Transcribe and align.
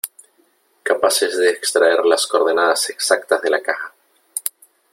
capaces 0.81 1.37
de 1.37 1.51
extraer 1.51 2.03
las 2.05 2.25
coordenadas 2.25 2.89
exactas 2.89 3.39
de 3.39 3.51
la 3.51 3.61
caja. 3.61 3.93